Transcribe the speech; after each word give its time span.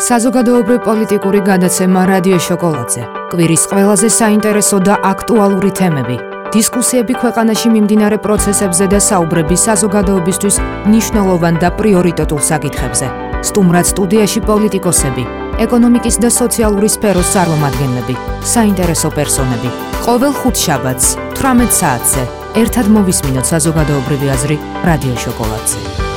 საზოგადოებრივი 0.00 0.80
პოლიტიკური 0.84 1.40
გადაცემა 1.44 2.00
რადიო 2.08 2.38
შოკოლადზე. 2.48 3.02
კვირის 3.32 3.62
ყველაზე 3.70 4.08
საინტერესო 4.20 4.76
და 4.88 4.94
აქტუალური 5.12 5.70
თემები. 5.76 6.16
დისკუსიები 6.54 7.14
ქვეყანაში 7.22 7.68
მიმდინარე 7.74 8.16
პროცესებზე 8.24 8.84
და 8.92 9.00
საუბრები 9.08 9.56
საზოგადოებისთვის 9.66 10.56
მნიშვნელოვან 10.88 11.54
და 11.62 11.68
პრიორიტეტულ 11.78 12.40
საკითხებზე. 12.50 13.06
სტუმრად 13.48 13.86
სტუდიაში 13.92 14.40
პოლიტიკოსები, 14.50 15.24
ეკონომიკის 15.64 16.16
და 16.24 16.28
სოციალური 16.40 16.88
სფეროს 16.96 17.32
წარმომადგენლები, 17.34 18.14
საინტერესო 18.54 19.08
პერსონები. 19.16 19.68
ყოველ 20.04 20.32
ხუთშაბათს 20.40 21.06
18 21.36 21.72
საათზე 21.80 22.22
ერთად 22.62 22.86
მოვისმინოთ 22.94 23.44
საზოგადოებრივი 23.52 24.26
აზრი 24.34 24.56
რადიო 24.88 25.16
შოკოლადზე. 25.24 26.09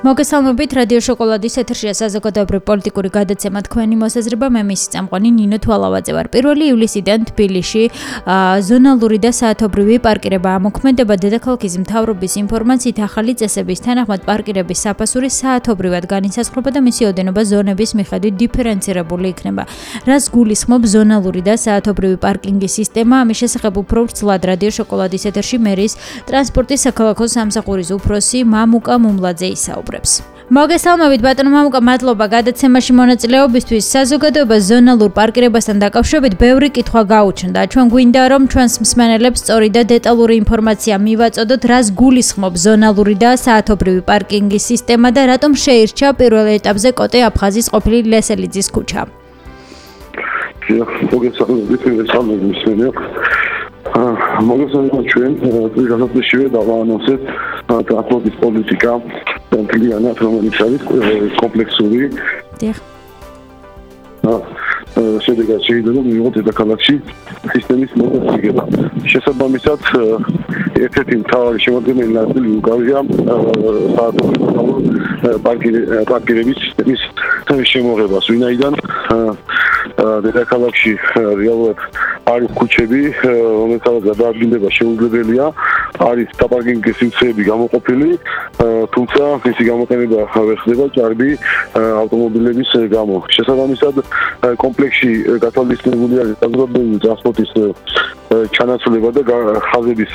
მოგესალმებით 0.00 0.72
რადიო 0.78 1.00
შოკოლადის 1.04 1.58
ეთერშია 1.60 1.92
საზოგადოებრივი 1.92 2.64
პოლიტიკური 2.64 3.08
გადაცემა 3.12 3.60
თქვენი 3.66 3.96
მოსაზრება. 4.00 4.46
მე 4.48 4.62
მისი 4.72 4.86
წამყვანი 4.96 5.30
ნინო 5.36 5.58
თვალავაძე 5.60 6.12
ვარ. 6.16 6.26
1 6.40 6.62
ივლისიდან 6.72 7.20
თბილისში 7.28 7.82
ზონალური 8.64 9.18
და 9.20 9.30
საათობრივი 9.36 9.96
პარკირება 10.00 10.50
ამოქმედება. 10.56 11.14
დედაქალაქის 11.20 11.74
მთავრობის 11.84 12.32
ინფორმაციით 12.42 12.96
ახალი 13.08 13.32
წესების 13.44 13.80
თანახმად 13.84 14.20
პარკირების 14.24 14.78
საფასური 14.88 15.28
საათობრივად 15.28 16.04
განისაზღვრება 16.08 16.70
და 16.72 16.80
მისი 16.80 17.02
ოდენობა 17.12 17.42
ზონების 17.52 17.90
მიხედვით 18.00 18.34
დიფერენცირებული 18.40 19.26
იქნება. 19.36 19.62
რაც 20.08 20.24
გულისხმობს 20.32 20.88
ზონალური 20.96 21.44
და 21.44 21.60
საათობრივი 21.60 22.16
პარკინგის 22.24 22.72
სისტემა 22.80 23.14
ამის 23.28 23.36
შესახებ 23.44 23.74
უფრო 23.84 24.08
ვრცლად 24.08 24.42
რადიო 24.48 24.70
შოკოლადის 24.80 25.28
ეთერში 25.28 25.56
მერის 25.60 25.92
ტრანსპორტის 26.24 26.80
საქალაქო 26.88 27.24
სამსახურის 27.36 27.90
უფროსი 28.00 28.38
მამუკა 28.48 28.94
მუმლაძე 29.04 29.48
ისაუბრა 29.60 29.89
საუბრებს. 29.90 30.22
მოგესალმებით 30.50 31.20
ბატონო 31.22 31.50
მამუკა, 31.54 31.80
მადლობა 31.88 32.26
გადაცემაში 32.34 32.92
მონაწილეობისთვის. 33.00 33.84
საზოგადოება 33.94 34.56
ზონალურ 34.70 35.10
პარკირებასთან 35.18 35.76
დაკავშირებით 35.84 36.34
ბევრი 36.42 36.68
კითხვა 36.74 37.02
გაუჩნდა. 37.14 37.60
ჩვენ 37.70 37.86
გვინდა 37.92 38.22
რომ 38.32 38.42
ჩვენს 38.50 38.74
მსმენელებს 38.82 39.38
სწორი 39.42 39.68
და 39.76 39.82
დეტალური 39.94 40.34
ინფორმაცია 40.42 40.94
მივაწოდოთ, 41.06 41.62
რას 41.70 41.86
გულისხმობს 42.00 42.58
ზონალური 42.66 43.14
და 43.22 43.30
საათობრივი 43.44 44.02
პარკინგის 44.10 44.64
სისტემა 44.70 45.08
და 45.14 45.22
რატომ 45.30 45.52
შეირჩა 45.64 46.08
პირველ 46.18 46.46
ეტაპზე 46.58 46.90
კოტე 46.98 47.18
აფხაზის 47.30 47.66
ყოფილი 47.70 47.98
ლესელიძის 48.10 48.68
ქუჩა. 48.74 49.02
მოგესალმებით, 51.14 51.82
მოგესალმებით. 51.90 52.98
მოგესალმებით 54.48 55.06
ჩვენ 55.12 55.32
განაცხადებშივე 55.90 56.46
დავაანონსეთ 56.54 57.20
ტრანსპორტის 57.68 58.36
პოლიტიკა 58.40 58.92
მთლიანად 59.52 60.16
რომელიც 60.24 60.56
არის 60.64 60.82
კომპლექსური. 61.40 62.08
დიახ. 62.60 62.78
შედეგად 65.24 65.60
შეიძლება 65.66 66.00
მივიღოთ 66.06 66.34
ეს 66.40 66.48
ქალაქში 66.60 66.94
სისტემის 67.52 67.92
მოდელირება. 68.00 68.64
შესაბამისად 69.12 69.80
ერთ-ერთი 70.84 71.14
მთავარი 71.24 71.58
შემოქმედელი 71.64 72.12
ნაწილი 72.20 72.48
უკავია 72.60 72.98
პარკირების 76.10 76.58
სისტემის 76.64 77.02
შემოღებას. 77.72 78.24
ვინაიდან 78.32 78.72
დედაქალაქში 80.24 80.92
რეალურად 81.40 81.78
არის 82.30 82.50
ქუჩები, 82.58 83.02
რომელთაც 83.60 83.96
გადაადგილება 84.10 84.68
შეუძლებელია, 84.78 85.46
არის 86.10 86.28
საპარკინგო 86.40 86.92
სივრცეები 86.98 87.42
გამოყოფილი, 87.50 88.08
თუმცა 88.94 89.22
მისი 89.44 89.62
გამოყენება 89.70 90.20
ვერ 90.48 90.58
ხდება 90.62 90.84
ჭარბი 90.96 91.30
ავტომობილების 92.02 92.70
გამო. 92.94 93.16
შესაბამისად 93.34 93.94
კომპლექსში 94.62 95.10
გათვალისწინებული 95.44 96.14
არის 96.22 96.36
საზოგადოებრივი 96.42 96.98
ტრანსპორტის 97.04 97.50
ჩანაცვლება 98.30 99.10
და 99.16 99.22
ხაზების 99.70 100.12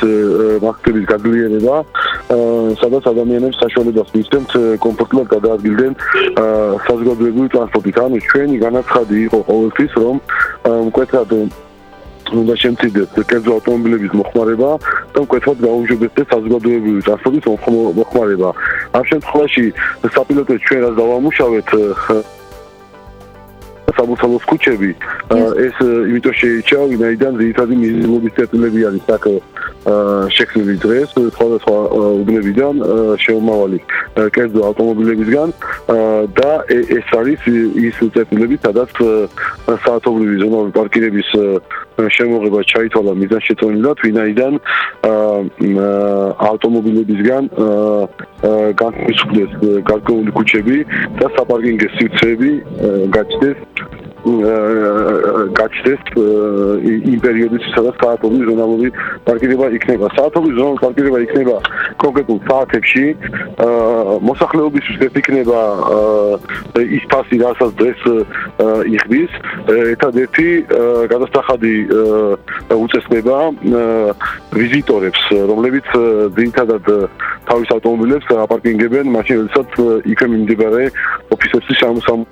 მასკების 0.63 1.05
გაძლიერება, 1.11 1.75
სადაც 2.79 3.03
ადამიანებს 3.11 3.59
საშუალებას 3.63 4.09
მისცემთ 4.15 4.51
კომფორტულად 4.85 5.27
გადაადგილდნენ 5.35 5.93
საზოგადოებრივი 6.87 7.49
ტრანსპორტით. 7.55 7.97
ანუ 8.05 8.17
ჩვენი 8.29 8.55
განაცხადი 8.65 9.15
იყო 9.27 9.39
ყოველთვის, 9.49 9.91
რომ 10.03 10.15
მკვეთრად 10.87 11.29
უნდა 12.41 12.55
შემცირდეს 12.63 13.09
კერძო 13.29 13.51
ავტომობილების 13.57 14.11
მოხმარება 14.19 14.69
და 15.13 15.19
მკვეთრად 15.25 15.57
გაუმჯობესდეს 15.65 16.27
საზოგადოებრივი 16.33 17.01
ტრანსპორტის 17.05 17.45
მოხმარება. 17.99 18.49
ამ 18.97 19.03
შემთხვევაში 19.11 19.65
საპილოტო 20.15 20.53
ჩვენ 20.65 20.79
რაც 20.85 20.93
დავამუშავეთ 21.01 21.69
საბუთალოს 23.95 24.43
ქუჩები 24.49 24.91
ეს 25.65 25.77
იმიტომ 26.11 26.33
შეიჭა 26.41 26.79
ვინაიდან 26.91 27.33
ძირითადად 27.39 27.79
მიზნობის 27.81 28.33
წერტილები 28.37 28.79
არის 28.89 29.05
აქ 29.15 29.25
შექმნილი 30.37 30.75
დღეს 30.83 31.09
სხვადასხვა 31.35 31.77
უბნებიდან 32.21 32.75
შემომავალი 33.23 33.79
კერძო 34.35 34.61
ავტომობილებისგან 34.69 35.49
და 36.39 36.51
ეს 36.75 37.07
არის 37.19 37.41
ის 37.87 37.95
წერტილები 38.15 38.55
სადაც 38.65 38.91
საათობრივი 39.85 40.35
ზონალური 40.43 40.71
პარკირების 40.79 41.29
შემოღება 42.17 42.59
ჩაითვალა 42.71 43.13
მიზანშეწონილად 43.21 43.97
ვინაიდან 44.05 44.53
ავტომობილებისგან 46.49 47.43
განსხვავდეს 48.81 49.51
გარკვეული 49.89 50.31
ქუჩები 50.37 50.77
და 51.21 51.27
საპარკინგო 51.37 51.87
სივრცეები 51.97 52.51
გაჩნდეს 53.15 53.57
გაჩნდეს 54.25 56.01
იმ 57.13 57.19
პერიოდში, 57.21 57.69
სადაც 57.77 57.95
საათობრივი 58.01 58.45
ზონალური 58.49 58.89
პარკირება 59.27 59.65
იქნება. 59.77 60.05
საათობრივი 60.17 60.55
ზონალური 60.57 60.81
პარკირება 60.81 61.19
იქნება 61.25 61.55
კონკრეტულ 62.01 62.39
საათებში. 62.49 63.05
მოსახლეობისთვის 64.29 64.97
ეს 65.05 65.13
იქნება 65.21 65.59
ის 66.97 67.03
ფასი, 67.11 67.35
რასაც 67.45 67.71
დღეს 67.81 68.01
იხდის. 68.95 69.31
ერთადერთი 69.93 70.47
გადასახადი 71.13 71.75
უწესდება 72.85 73.37
ვიზიტორებს, 74.57 75.21
რომლებიც 75.51 75.87
ძირითადად 76.37 76.83
თავის 77.45 77.69
ავტომობილებს 77.75 78.27
აპარკინგებენ 78.45 79.05
მაშინ, 79.15 79.35
როდესაც 79.45 79.69
იქ 80.09 80.19
მიმდებარე 80.33 80.83
ოფისებში 81.29 81.73
სამსამ 81.81 82.25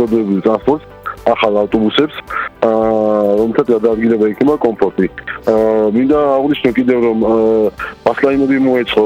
გოდები 0.00 0.42
ტრანსპორტს 0.46 0.86
ახალ 1.26 1.54
ავტობუსებს 1.64 2.16
რომელთაც 2.66 3.66
გადაადგილება 3.74 4.26
იქნება 4.32 4.54
კომფორტი. 4.64 5.08
მინდა 5.96 6.18
აღვნიშნო 6.36 6.70
კიდევ 6.78 6.98
რომ 7.06 7.18
ბასლაინები 8.06 8.56
მოეწყო 8.66 9.04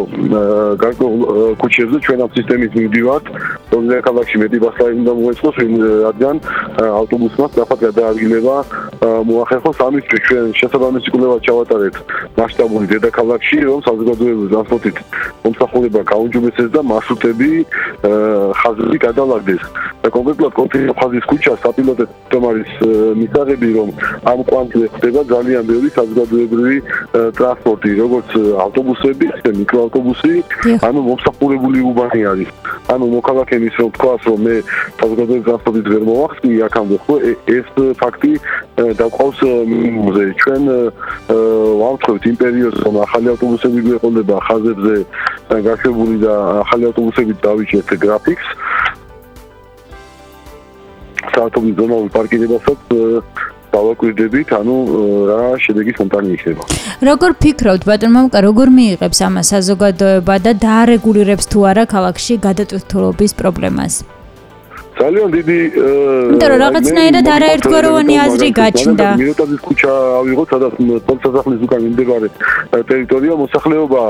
გარკვეულ 0.85 1.21
ქუჩებზე 1.61 1.99
ჩვენ 2.07 2.19
ამ 2.25 2.31
სისტემით 2.37 2.73
მივდივართ, 2.79 3.27
რომელზეც 3.71 4.01
ქალაქში 4.07 4.37
მეტი 4.43 4.59
ბასლაინი 4.65 4.99
უნდა 5.03 5.13
მოეწყოს, 5.21 5.57
რადგან 6.07 6.37
ავტობუსმა 7.01 7.47
სწრაფად 7.51 7.79
გადაადგილება 7.87 8.55
მოახერხოს 9.31 9.79
ამის 9.87 10.05
ჩვენ 10.11 10.47
შესაბამისი 10.61 11.09
კვლევა 11.15 11.37
ჩავატარეთ 11.47 11.95
მასშტაბური 12.39 12.87
დედაქალაქში, 12.95 13.57
რომ 13.69 13.79
საზოგადოებრივი 13.89 14.47
ტრანსპორტით 14.53 14.97
მომსახურება 15.45 16.01
გაუმჯობესდეს 16.13 16.71
და 16.75 16.81
მარშრუტები 16.91 17.51
ხაზები 18.61 18.97
გადალაგდეს. 19.07 19.63
და 20.01 20.09
კონკრეტულად 20.09 20.53
კონფერენციის 20.57 21.25
ქუჩა 21.29 21.53
საპილოტო 21.61 22.05
თომარის 22.33 22.73
მისაღები 23.21 23.69
რომ 23.77 23.89
ამ 24.33 24.39
კვანტზე 24.49 24.87
ხდება 24.97 25.21
ძალიან 25.33 25.63
ბევრი 25.71 25.89
საზოგადოებრივი 25.97 26.77
ტრანსპორტი, 27.37 27.91
როგორც 28.01 28.29
ავტობუსები, 28.65 29.27
ისე 29.37 29.51
მიკროავტობუსი, 29.61 30.33
ანუ 30.89 31.01
მომსახურებული 31.09 31.79
უბანი 31.91 32.23
არის. 32.33 32.51
ანუ 32.93 33.05
მოქალაქეების 33.61 33.77
რო 33.81 33.87
თქვას, 33.97 34.23
რომ 34.29 34.41
მე 34.45 34.55
საზოგადოებრივი 35.01 35.45
ტრანსპორტით 35.45 35.87
ვერ 35.93 36.03
მოვახსნი 36.09 36.51
აქამდე, 36.67 36.97
ხო, 37.05 37.15
ეს 37.57 37.67
ფაქტი 38.01 38.33
დაყავს 39.01 39.39
მინიმუმზე. 39.71 40.25
ჩვენ 40.41 40.63
ვამთხოვთ 41.81 42.23
იმ 42.31 42.37
პერიოდს, 42.41 42.81
რომ 42.85 42.95
ახალი 43.05 43.27
ავტობუსები 43.35 43.79
გვეყოლება 43.87 44.37
ხაზებზე 44.47 44.97
გაშვებული 45.69 46.17
და 46.25 46.35
ახალი 46.65 46.85
ავტობუსები 46.91 47.33
დავიჭერთ 47.45 47.91
გრაფიკს. 48.05 48.49
საათობრივ 51.31 51.75
ზონალურ 51.81 52.11
პარკირებასაც 52.17 52.81
დავაკვირდებით, 53.75 54.49
ანუ 54.61 54.75
რა 55.31 55.43
შედეგი 55.65 55.93
სპონტანი 55.97 56.29
იქნება. 56.37 56.63
როგორ 57.09 57.31
ფიქრობთ, 57.43 57.83
ბატონ 57.89 58.11
მამუკა, 58.17 58.39
როგორ 58.49 58.69
მიიღებს 58.79 59.19
ამას 59.27 59.47
საზოგადოება 59.55 60.35
და 60.45 60.53
დაარეგულირებს 60.65 61.45
თუ 61.51 61.59
არა 61.71 61.85
ქალაქში 61.95 62.35
გადატვირთულობის 62.47 63.33
პრობლემას? 63.41 63.95
ძალიან 65.01 65.29
დიდი 65.37 65.59
იმიტომ 66.31 66.49
რომ 66.53 66.61
რაღაცნაირად 66.65 67.27
არაერთგვაროვანი 67.37 68.15
აზრი 68.25 68.49
გაჩნდა. 68.61 69.07
მიროტაძის 69.21 69.61
ქუჩა 69.67 69.93
ავიღოთ, 70.21 70.49
სადაც 70.53 70.75
პოლიციის 71.09 71.63
უკან 71.67 71.81
მიმდებარე 71.87 72.29
ტერიტორია 72.91 73.35
მოსახლეობა 73.45 74.03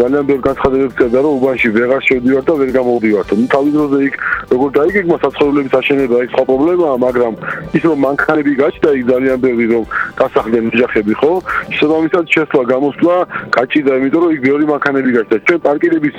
ძალიან 0.00 0.24
ბევრ 0.28 0.40
განცხადებებს 0.48 0.94
წერდა 0.98 1.20
რომ 1.24 1.32
უბანში 1.38 1.68
ვეღარ 1.76 2.00
შევდივარ 2.08 2.44
და 2.48 2.52
ვერ 2.60 2.70
გამოვდივარ. 2.76 3.24
ნუ 3.40 3.46
თავის 3.54 3.72
დროზე 3.76 3.98
იქ 4.08 4.14
როგორ 4.52 4.68
დაიგეგმა 4.78 5.16
საცხოვრებლების 5.24 5.74
აშენება 5.80 6.16
ის 6.24 6.32
ხო 6.36 6.42
პრობლემაა, 6.50 6.96
მაგრამ 7.06 7.32
ის 7.76 7.82
რომ 7.88 7.98
მანქანები 8.06 8.52
გაჩნდა 8.62 8.90
იქ 8.96 9.04
ძალიან 9.12 9.36
ბევრი 9.44 9.66
რომ 9.72 9.84
გასახდნენ 10.20 10.64
ოჯახები 10.72 11.14
ხო? 11.20 11.32
შესაბამისად 11.76 12.24
შესვლა 12.34 12.62
გამოსვლა 12.72 13.16
გაჭირდა, 13.56 13.92
იმიტომ 14.00 14.20
რომ 14.24 14.32
იქ 14.36 14.40
ბევრი 14.48 14.64
მანქანები 14.72 15.10
გაჩნდა. 15.16 15.36
ჩვენ 15.46 15.60
პარკირების 15.68 16.16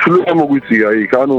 ცვლილება 0.00 0.32
მოგვიწია 0.40 0.88
იქ, 1.04 1.12
ანუ 1.22 1.38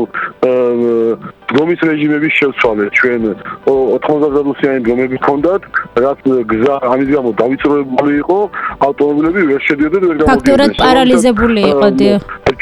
გომის 1.56 1.80
რეჟიმების 1.90 2.34
შეცვალე 2.40 2.86
ჩვენ 2.98 3.22
90 3.68 4.30
გრადუსიანი 4.34 4.80
გომები 4.88 5.18
ქონდათ, 5.26 5.62
რაც 6.04 6.20
გზა 6.52 6.76
ამის 6.92 7.10
გამო 7.16 7.30
დავიწროებული 7.42 8.12
იყო, 8.24 8.40
ავტომობილები 8.88 9.42
ვერ 9.52 9.62
შედიოდნენ 9.68 10.02
ვერ 10.08 10.16
გამოდიოდნენ. 10.22 10.32
ფაქტორად 10.32 10.72
პარალიზებული 10.84 11.62
იყო 11.74 11.88
დი. 12.00 12.10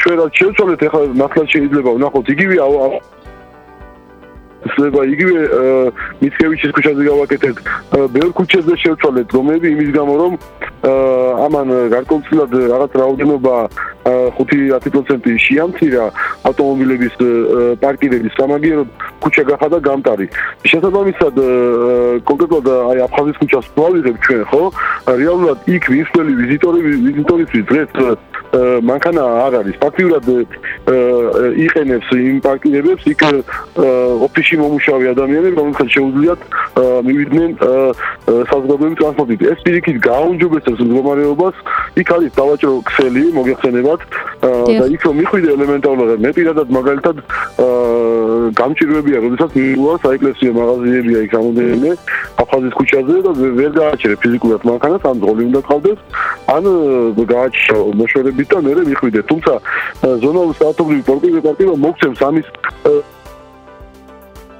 ჩვენ 0.00 0.16
რაც 0.20 0.32
შევცვალეთ 0.40 0.80
ახლა 0.88 1.02
ნახლა 1.22 1.42
შეიძლება 1.52 1.90
ვნახოთ 1.96 2.26
იგივე 2.34 2.56
შეიძლება 4.60 5.00
იგივე 5.14 5.36
მიცკევიჩის 6.20 6.72
ქუჩაზე 6.76 7.02
გავაკეთეთ 7.10 7.56
ბევრ 8.14 8.30
ქუჩაზე 8.38 8.74
შევცვალეთ 8.82 9.28
რომები 9.36 9.66
იმის 9.74 9.90
გამო 9.96 10.14
რომ 10.20 10.32
ამან 11.46 11.68
გარკვეულწილად 11.94 12.50
რაღაც 12.72 12.92
რაოდენობა 13.00 13.54
5-10% 14.04 15.28
შეამცირა 15.44 16.04
ავტომობილების 16.48 17.14
პარკირების 17.82 18.32
სამაგიეროდ 18.40 18.88
ქუჩა 19.20 19.44
გახადა 19.50 19.78
გამტარი. 19.88 20.26
შესაბამისად 20.70 21.34
კონკრეტულად 22.28 22.66
აი 22.90 22.98
აფხაზის 23.06 23.36
ქუჩას 23.40 23.66
ვავიღებ 23.76 24.16
ჩვენ 24.24 24.42
ხო? 24.50 24.62
რეალურად 25.20 25.58
იქ 25.68 25.84
ვისველი 25.92 26.32
ვიზიტორი 26.40 26.80
ვიზიტორისთვის 27.08 27.64
დღეს 27.70 27.90
მანქანა 28.90 29.22
არ 29.46 29.52
არის. 29.60 29.76
ფაქტიურად 29.84 30.24
იყენებს 31.64 32.08
იმ 32.16 32.38
პარკირებებს 32.44 33.04
იქ 33.10 33.22
ოფისში 34.26 34.56
მომუშავე 34.60 35.04
ადამიანები, 35.14 35.56
რომელსაც 35.60 35.88
შეუძლიათ 35.96 36.40
მივიდნენ 37.08 37.50
საზოგადოებრივი 38.50 38.96
ტრანსპორტით. 39.00 39.40
ეს 39.52 39.58
პირიქით 39.64 39.96
გააუმჯობესებს 40.10 40.80
მდგომარეობას. 40.86 41.56
იქ 41.98 42.08
არის 42.14 42.32
დავაჭრო 42.38 42.72
ქსელი, 42.86 43.22
მოგეხსენებათ 43.34 44.00
და 44.78 44.84
იქ 44.94 45.02
რომ 45.06 45.14
მიხვიდე 45.20 45.48
ელემენტარულად 45.56 46.20
მე 46.22 46.30
პირადად 46.38 46.68
მაგალითად 46.70 47.16
გამჭირვებია, 48.60 49.18
როდესაც 49.24 49.50
მივა 49.58 49.94
საეკლესიო 50.04 50.52
მაღაზიებია 50.60 51.18
იქ 51.26 51.32
ამოდენე 51.40 51.92
აფხაზის 52.40 52.74
ქუჩაზე 52.78 53.16
და 53.26 53.30
ვერ 53.58 53.72
გააჩერე 53.80 54.16
ფიზიკურად 54.22 54.62
მანქანას, 54.70 55.02
ან 55.10 55.16
ძღოლი 55.20 55.42
უნდა 55.50 55.60
ყავდეს, 55.70 56.00
ან 56.54 56.62
გააჩერე 57.34 57.80
მოშორებით 58.00 58.48
და 58.54 58.58
მე 58.66 58.72
მიხვიდე. 58.90 59.20
თუმცა 59.30 59.52
ზონალურ 60.22 60.54
საავტომობილო 60.60 61.02
პორტი 61.10 61.28
პარტია 61.46 61.74
მოგცემს 61.84 62.20
ამის 62.28 62.46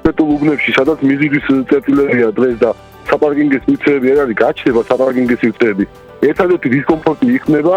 პეტულ 0.04 0.28
უბნებში, 0.34 0.70
სადაც 0.78 0.98
მიზიდვის 1.04 1.46
წერტილებია 1.70 2.28
დღეს 2.38 2.56
და 2.58 2.70
საპარკინგის 3.10 3.64
მიწები 3.70 4.06
არ 4.12 4.18
არის, 4.24 4.36
გაჩნდება 4.42 4.80
საპარკინგის 4.90 5.40
მიწები. 5.46 5.84
ერთადერთი 6.28 6.68
დისკომფორტი 6.74 7.26
იქნება 7.38 7.76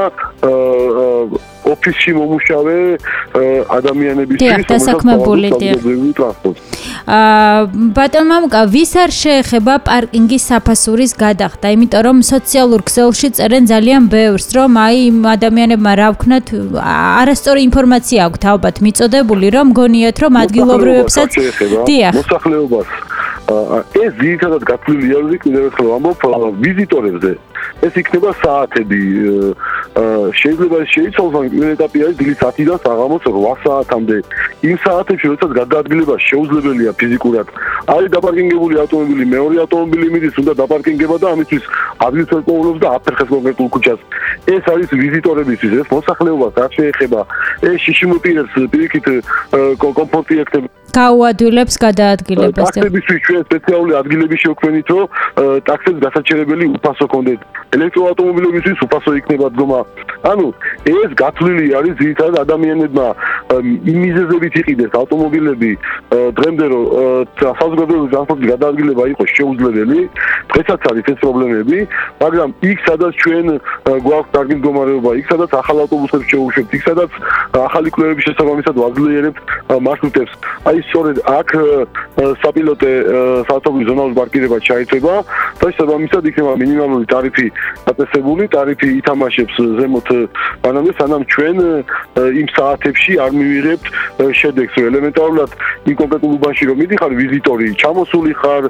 ოფისში 1.64 2.12
მომუშავე 2.18 2.76
ადამიანებისთვის, 3.72 4.68
რომელსაც 4.68 5.04
აა 7.04 7.56
ბატონმა 7.96 8.38
ვის 8.74 8.92
არ 9.04 9.12
შეეხება 9.16 9.74
პარკინგის 9.88 10.44
საფასურის 10.52 11.14
გადახდა, 11.24 11.72
იმიტომ 11.76 12.04
რომ 12.08 12.18
სოციალურ 12.28 12.84
ქსელში 12.88 13.30
წერენ 13.40 13.64
ძალიან 13.72 14.04
ბევრს, 14.12 14.48
რომ 14.56 14.72
აი 14.84 15.00
ადამიანებმა 15.36 15.94
რა 16.00 16.10
ვქნათ, 16.16 16.48
არასწორი 17.24 17.62
ინფორმაცია 17.70 18.20
აქვთ. 18.28 18.44
ალბათ 18.54 18.76
მიწოდებული, 18.84 19.48
რომ 19.56 19.68
გონიათ 19.80 20.18
რომ 20.24 20.34
ადგილობრივებსაც 20.44 21.32
დიახ. 21.88 22.14
მოსახლეობას 22.20 22.88
ეს 24.04 24.12
ძირითადად 24.20 24.64
გათვლილია 24.64 25.18
ვიზი 25.28 25.38
კიდევ 25.44 25.64
ერთხელ 25.68 25.90
ამბობ 25.98 26.22
ვიზიტორებზე 26.64 27.32
ეს 27.82 27.94
იქნება 28.02 28.30
საათები. 28.44 29.02
შეიძლება 30.40 30.78
შეიცვალოს 30.94 31.36
ამ 31.38 31.46
ეტაპი 31.74 31.98
არის 32.04 32.16
დილის 32.20 32.40
10-დან 32.44 32.80
საღამოს 32.86 33.24
8 33.30 33.58
საათამდე. 33.66 34.18
იმ 34.70 34.78
საათებში 34.86 35.26
როდესაც 35.32 35.52
გადაადგილება 35.60 36.16
შეუძლებელია 36.30 36.92
ფიზიკურად 37.02 37.48
არის 37.94 38.10
დაპარკინგებული 38.16 38.76
ავტომობილი 38.84 39.26
მეორე 39.36 39.56
ავტომობილი 39.64 40.08
მიდის 40.14 40.36
უნდა 40.42 40.54
დაპარკინგება 40.62 41.16
და 41.24 41.28
ამისთვის 41.36 41.64
ადგილს 42.08 42.32
ელპოულობს 42.38 42.80
და 42.84 42.88
აფერხეს 42.98 43.30
კონკრეტულ 43.34 43.68
ქუჩას. 43.76 44.00
ეს 44.56 44.64
არის 44.74 44.90
ვიზიტორებისთვის 45.04 45.74
ეს 45.82 45.88
მოსახლეობას 45.96 46.54
არ 46.64 46.72
შეეხება. 46.78 47.20
ეს 47.70 47.78
შიშიმოპირებს 47.86 48.54
პირიქით 48.72 49.06
კომფორტი 49.80 50.34
ექნება 50.44 50.83
გაუადვილებს 50.98 51.76
გადაადგილებას. 51.86 52.70
ტაქსებისთვის 52.70 53.20
ჩვენ 53.28 53.42
სპეციალური 53.50 53.94
ადგილები 54.02 54.36
შევქმნით, 54.44 54.88
რომ 54.94 55.06
ტაქსებს 55.68 56.00
გასაჩერებელი 56.06 56.66
უფასო 56.78 57.06
კონდეთ. 57.14 57.40
ელექტროავტომობილებისთვის 57.74 58.80
უფასო 58.86 59.12
იქნება 59.20 59.48
დგომა. 59.56 59.80
ანუ 60.32 60.48
ეს 60.94 61.12
გათვლილი 61.24 61.66
არის 61.80 61.94
ძირითადად 62.02 62.36
ადამიანებმა 62.46 63.08
იმიზეზებით 63.94 64.54
იყიდეს 64.62 64.92
ავტომობილები 65.02 65.72
დღემდე 66.38 66.66
რომ 66.74 66.84
საზოგადოებრივი 67.60 68.08
ტრანსპორტის 68.14 68.48
გადაადგილება 68.54 69.04
იყოს 69.14 69.30
შეუძლებელი. 69.38 70.00
დღესაც 70.54 70.82
არის 70.90 71.06
ეს 71.12 71.18
პრობლემები, 71.24 71.78
მაგრამ 72.24 72.50
იქ 72.72 72.78
სადაც 72.88 73.14
ჩვენ 73.24 73.46
გვაქვს 74.06 74.32
კარგი 74.36 74.56
მდგომარეობა, 74.60 75.12
იქ 75.20 75.26
სადაც 75.34 75.52
ახალ 75.62 75.78
ავტობუსებს 75.84 76.28
შევუშვებთ, 76.32 76.72
იქ 76.78 76.84
სადაც 76.88 77.12
ახალი 77.68 77.90
კვლევების 77.96 78.24
შესაბამისად 78.28 78.76
ვაძლიერებთ 78.84 79.38
მარშრუტებს. 79.88 80.34
აი 80.70 80.80
სწორედ 80.88 81.18
აქ 81.24 81.50
საპილოტე 82.44 82.92
საავტობუსო 83.50 83.88
ზონალურ 83.90 84.16
პარკირება 84.20 84.58
ჩაიწება 84.68 85.14
და 85.62 85.68
შესაბამისად 85.74 86.24
იქნება 86.30 86.54
მინიმალური 86.62 87.06
ტარიფი 87.14 87.48
დაწესებული, 87.88 88.44
ტარიფი 88.54 88.88
ითამაშებს 89.00 89.56
ზემოთ 89.80 90.10
ბანანზე, 90.64 90.94
სანამ 91.00 91.24
ჩვენ 91.34 91.56
იმ 92.42 92.48
საათებში 92.58 93.14
არ 93.24 93.32
მივიღებთ 93.40 93.86
შედეგს, 94.40 94.76
ელემენტარულად 94.90 95.52
იმ 95.90 95.96
კონკრეტულ 96.02 96.32
უბანში 96.38 96.64
რომ 96.70 96.78
მიდიხარ 96.84 97.12
ვიზიტორი, 97.22 97.68
ჩამოსული 97.82 98.34
ხარ, 98.42 98.64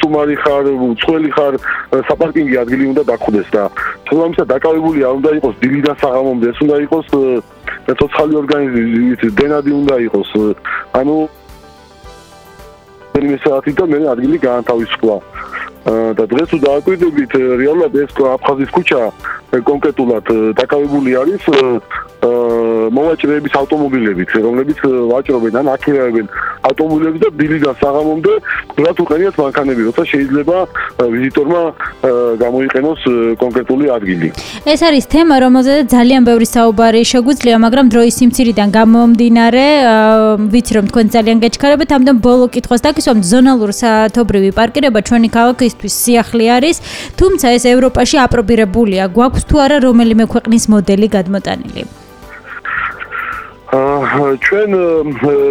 სუმარი 0.00 0.36
ხარ, 0.44 0.64
წველი 1.04 1.30
ხარ, 1.36 1.54
საპარკინგი 2.08 2.56
ადგილი 2.62 2.84
უნდა 2.92 3.02
დაგხვდეს 3.10 3.48
და 3.54 3.64
შესაბამისად 4.08 4.46
დაკავებული 4.54 5.00
არ 5.04 5.14
უნდა 5.20 5.30
იყოს 5.38 5.54
დილიდან 5.62 5.96
საღამომდე, 6.02 6.46
ეს 6.54 6.58
უნდა 6.64 6.76
იყოს 6.86 7.06
ცოცხალი 7.92 8.34
ორგანიზმი, 8.42 9.30
დენადი 9.38 9.70
უნდა 9.80 9.94
იყოს. 10.08 10.30
ანუ 11.00 11.16
მე 13.14 13.36
საათი 13.44 13.72
და 13.78 13.84
მე 13.86 13.98
ადგილი 14.14 14.38
გაანთავისუფლა. 14.42 15.16
და 15.84 16.24
დღეს 16.24 16.48
თუ 16.48 16.58
დააკვირდებით 16.64 17.32
რეალურად 17.60 17.92
ეს 18.00 18.12
აფხაზის 18.16 18.70
ქუჩა 18.72 19.00
კონკრეტულად 19.68 20.26
დაკავებული 20.56 21.10
არის 21.20 21.44
მოვაჭრეების 22.90 23.52
ავტომობილებით, 23.60 24.30
რომლებიც 24.46 24.78
ვაჭრობენ 25.12 25.54
ან 25.60 25.66
აქირავენ 25.74 26.26
ავტომობილებს 26.68 27.18
და 27.24 27.28
დილიდან 27.38 27.74
საღამომდე 27.82 28.32
გულად 28.74 28.96
უყენიათ 29.04 29.36
მანქანები, 29.44 29.80
როცა 29.88 30.02
შეიძლება 30.12 30.56
ვიზიტორმა 31.14 31.62
გამოიყენოს 32.44 33.00
კონკრეტული 33.42 33.84
ადგილი. 33.96 34.28
ეს 34.64 34.80
არის 34.88 35.04
თემა, 35.14 35.34
რომელზეც 35.44 35.84
ძალიან 35.94 36.22
ბევრი 36.28 36.46
საუბარი 36.48 37.00
შეგვიძლია, 37.12 37.56
მაგრამ 37.64 37.86
დროის 37.92 38.14
სიმცირიდან 38.20 38.68
გამომდინარე, 38.78 39.66
ვიცი 40.52 40.72
რომ 40.76 40.84
თქვენ 40.90 41.06
ძალიან 41.14 41.38
გეჩქარებთ, 41.44 41.90
ამდენ 41.96 42.16
ბოლო 42.26 42.46
კითხვას 42.54 42.80
დაგისვამ 42.86 43.20
ზონალურ 43.30 43.70
საათობრივი 43.80 44.50
პარკირება 44.58 45.00
ჩვენი 45.08 45.28
ქალაქისთვის 45.36 45.94
სიახლე 46.04 46.44
არის, 46.56 46.76
თუმცა 47.20 47.46
ეს 47.56 47.64
ევროპაში 47.74 48.16
აპრობირებულია. 48.26 49.02
გვაქვს 49.16 49.44
თუ 49.48 49.56
არა 49.64 49.76
რომელიმე 49.86 50.24
ქვეყნის 50.32 50.64
მოდელი 50.72 51.06
გადმოტანილი? 51.16 52.03
ჩვენ 53.74 54.70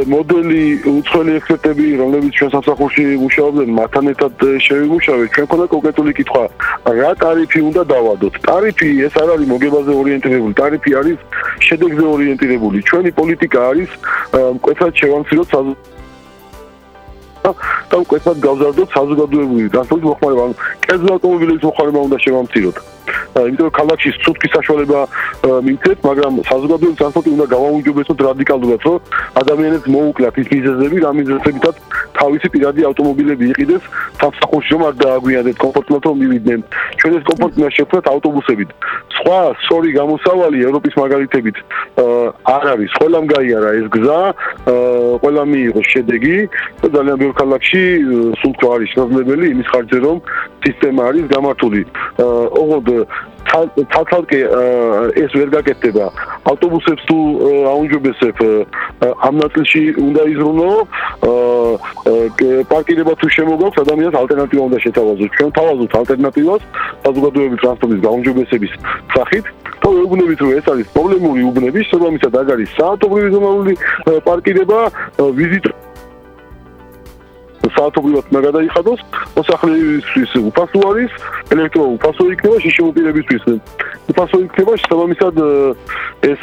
მოდელი 0.08 0.62
უცხოელი 0.88 1.32
ექსპერტები, 1.39 1.86
რომლებიც 2.01 2.32
ჩვენ 2.39 2.51
სასახურში 2.56 3.03
მუშაობდნენ, 3.24 3.70
მათთან 3.80 4.06
ერთად 4.12 4.34
შევიმუშავეთ. 4.65 5.27
ჩვენ 5.34 5.48
ქონა 5.51 5.65
კონკრეტული 5.74 6.12
კითხვა, 6.20 6.44
რა 7.00 7.12
ტარიფი 7.20 7.60
უნდა 7.70 7.84
დავადოთ? 7.94 8.34
ტარიფი 8.48 8.88
ეს 9.08 9.13
არ 9.24 9.30
არის 9.34 9.48
მოგებაზე 9.53 9.92
ორიენტირებული, 10.01 10.53
ტარიფი 10.62 10.89
არის 11.00 11.20
შედეგზე 11.68 12.06
ორიენტირებული. 12.15 12.77
ჩვენი 12.88 13.10
პოლიტიკა 13.20 13.60
არის 13.72 13.89
მკვეთრად 14.56 14.94
შევამციროთ 15.01 15.50
და 17.92 17.96
მკვეთრად 18.03 18.38
გავზარდოთ 18.48 18.89
საზოგადოებრივი 18.98 19.70
ტრანსპორტის 19.74 20.08
მოხმარება, 20.12 20.42
ანუ 20.48 20.56
კერძო 20.86 21.10
ავტომობილების 21.15 21.63
მოხმარება 21.68 22.00
უნდა 22.08 22.18
შევამციროთ. 22.24 22.77
იმიტომ 23.33 23.65
რომ 23.67 23.73
ქალაქში 23.73 24.09
სუთქის 24.23 24.51
საშუალება 24.53 24.99
მიცეთ, 25.67 25.97
მაგრამ 26.07 26.33
საზოგადოებრივი 26.49 26.97
ტრანსპორტი 26.99 27.29
უნდა 27.33 27.45
გავაუმჯობესოთ 27.53 28.19
რადიკალურად, 28.29 28.81
რომ 28.87 28.97
ადამიანებს 29.41 29.87
მოუკლათ 29.95 30.35
ის 30.43 30.47
მიზეზები, 30.53 30.97
რა 31.03 31.11
მიზეზებითაც 31.19 31.75
თავისი 32.19 32.47
პირადი 32.53 32.81
ავტომობილები 32.89 33.43
იყიდეს 33.53 33.83
სამსახურში, 34.21 34.71
რომ 34.73 34.81
არ 34.87 34.93
დააგვიანდეს 35.03 35.57
კომფორტულად 35.63 36.03
რომ 36.07 36.15
მივიდნენ. 36.23 36.59
ჩვენ 36.99 37.11
ეს 37.17 37.23
კომფორტი 37.29 37.55
უნდა 37.59 37.71
შევქმნათ 37.77 38.05
ავტობუსებით. 38.13 38.69
სხვა 39.24 39.39
სორი 39.63 39.89
გამოსავალი 39.96 40.58
ევროპის 40.68 40.94
მაგალითებით 41.00 41.58
არ 42.44 42.63
არის. 42.74 42.92
ყველამ 43.00 43.25
გაიარა 43.32 43.70
ეს 43.80 43.88
გზა, 43.96 44.20
ყველამ 45.24 45.48
მიიღო 45.53 45.82
შედეგი 45.88 46.38
და 46.84 46.88
ძალიან 46.96 47.18
ბევრ 47.24 47.34
ქალაქში 47.39 47.84
სულ 48.44 48.53
თუ 48.60 48.65
არის 48.75 48.89
შესაძლებელი 48.94 49.46
იმის 49.53 49.68
ხარჯზე 49.72 50.00
რომ 50.03 50.18
სისტემა 50.65 51.01
არის 51.10 51.25
გამართული. 51.36 51.82
ოღონდ 52.62 52.88
თალთალკე 53.93 54.39
ეს 55.24 55.31
ვერ 55.38 55.50
გაკეთდება. 55.55 56.05
ავტობუსებს 56.51 57.03
თუ 57.10 57.17
აუნჯობესებ 57.74 58.38
ამ 59.27 59.33
ნაწილში 59.43 59.83
უნდა 60.07 60.22
იზრუნო 60.33 60.69
პარკირება 62.72 63.13
თუ 63.22 63.27
შემოგაქვს 63.38 63.81
ადამიანს 63.83 64.15
ალტერნატივა 64.22 64.63
უნდა 64.69 64.79
შეთავაზოს. 64.86 65.29
ჩვენ 65.38 65.50
თავაზობთ 65.57 65.93
ალტერნატივას 66.01 66.62
საზოგადოებრივი 67.05 67.57
ტრანსპორტის 67.62 68.01
გაუნჯობესების 68.07 68.74
სახით. 69.13 69.45
თუ 69.83 69.89
უბნებით 70.07 70.39
რომ 70.43 70.51
ეს 70.57 70.65
არის 70.72 70.88
პრობლემური 70.95 71.41
უბნები, 71.43 71.79
შესაბამისად 71.83 72.33
აგ 72.39 72.48
არის 72.55 72.69
საავტომობილო 72.79 73.29
ზონალური 73.36 73.74
პარკირება, 74.27 74.79
ვიზიტ 75.39 75.65
საათობრივად 77.77 78.25
უნდა 78.32 78.39
გადაიხადოს 78.48 79.00
მოსახლეისთვის 79.38 80.32
უფასო 80.50 80.80
არის 80.92 81.12
ელექტრო 81.53 81.84
უფასო 81.98 82.24
იქნება 82.34 82.58
შიშიმოპირებისთვის 82.65 83.44
უფასო 84.13 84.38
იქნება 84.48 84.74
შესაბამისად 84.82 85.36
ეს 86.32 86.42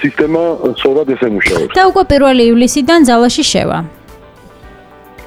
სისტემა 0.00 0.42
სწორად 0.78 1.08
ესე 1.14 1.28
მუშაობს. 1.36 1.74
და 1.74 1.82
უკვე 1.90 2.04
1 2.16 2.40
ივლისიდან 2.50 3.00
ძალაში 3.08 3.44
შევა. 3.52 3.78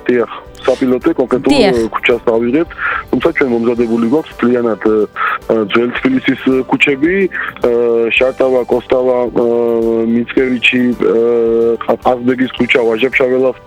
დიახ 0.08 0.47
საპილოტე 0.68 1.12
კონკრეტულ 1.18 1.90
ქუჩას 1.96 2.22
დავიღებ, 2.28 2.68
თუმცა 3.12 3.30
ჩვენ 3.38 3.50
მომზადებული 3.56 4.06
გვაქვს 4.12 4.34
ძალიანად 4.42 4.82
ძველ 5.72 5.90
თბილისის 5.98 6.42
ქუჩები, 6.70 7.14
შარტავა, 8.18 8.62
კოსტავა, 8.72 9.18
მიცკევიჩი, 10.14 10.82
ყაზბეგის 11.88 12.52
ქუჩა, 12.58 12.82
ვაჟებშაველას 12.88 13.58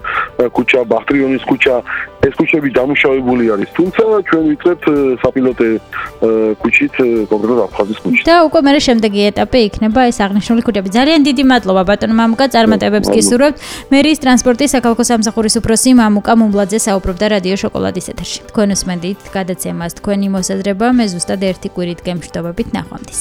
ქუჩა, 0.56 0.80
ბახტრიონის 0.92 1.44
ქუჩა, 1.48 1.76
ეს 2.20 2.34
ქუჩები 2.36 2.68
დამუშავებული 2.78 3.44
არის. 3.54 3.68
თუმცა 3.76 4.02
ჩვენ 4.28 4.44
ვიწევთ 4.50 4.84
საპილოტე 5.22 5.68
ქუჩით 6.60 6.94
კონკრეტულად 7.30 7.62
აფხაზის 7.66 7.98
ქუჩით. 8.04 8.24
და 8.28 8.36
უკვე 8.48 8.60
მე 8.66 8.72
შემდეგი 8.86 9.20
ეტაპი 9.30 9.60
იქნება 9.68 10.00
ეს 10.10 10.18
აღნიშნული 10.20 10.60
ქუჩები. 10.66 10.88
ძალიან 10.98 11.20
დიდი 11.28 11.42
მადლობა 11.50 11.82
ბატონ 11.90 12.12
მამუკა, 12.20 12.44
წარმატებებს 12.54 13.08
გისურვებთ. 13.16 13.56
მერის 13.92 14.18
ტრანსპორტის 14.20 14.70
საქალაქო 14.76 15.04
სამსახურის 15.10 15.54
უფროსი 15.60 15.90
მამუკა 15.96 16.32
მუმბლაძე 16.40 16.78
საუბრობდა 16.86 17.26
რადიო 17.34 17.56
შოკოლადის 17.62 18.06
ეთერში. 18.12 18.38
თქვენ 18.52 18.68
უსმენთ 18.76 19.20
გადაცემას 19.36 19.92
თქვენი 19.98 20.28
მოსაზრება, 20.36 20.86
მე 20.92 21.04
ზუსტად 21.12 21.40
ერთი 21.50 21.68
კვირით 21.74 22.00
გემშვიდობებით 22.04 22.68
ნახვამდის. 22.76 23.20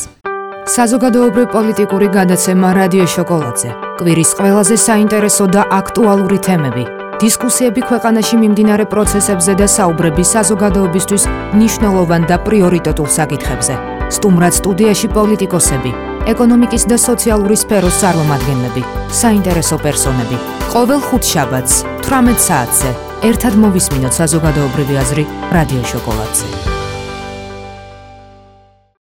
საზოგადოებრივი 0.75 1.47
პოლიტიკური 1.55 2.07
გადაცემა 2.19 2.67
რადიო 2.77 3.05
შოკოლადზე. 3.15 3.69
კვირის 3.99 4.31
ყველაზე 4.37 4.75
საინტერესო 4.77 5.45
და 5.55 5.61
აქტუალური 5.79 6.37
თემები. 6.45 6.98
დისკუსიები 7.19 7.81
ქვეყანაში 7.83 8.37
მიმდინარე 8.39 8.85
პროცესებზე 8.87 9.53
და 9.59 9.65
საუბრები 9.67 10.23
საზოგადოებისთვის 10.23 11.23
მნიშვნელოვან 11.55 12.27
და 12.31 12.37
პრიორიტეტულ 12.47 13.09
საკითხებზე. 13.17 13.75
სტუმრად 14.15 14.53
სტუდიაში 14.59 15.07
პოლიტიკოსები, 15.17 15.91
ეკონომიკის 16.31 16.83
და 16.87 16.97
სოციალური 17.07 17.59
სფეროს 17.59 17.99
წარმომადგენლები, 18.01 18.81
საინტერესო 19.11 19.75
პერსონები. 19.83 20.37
ყოველ 20.71 20.99
ხუთშაბათს 21.07 21.75
18 22.07 22.39
საათზე 22.47 22.89
ერთად 23.29 23.53
მოვისმინოთ 23.67 24.13
საზოგადოებრივი 24.19 24.95
აზრი 25.03 25.23
რადიო 25.51 25.83
შოკოლადზე. 25.91 26.78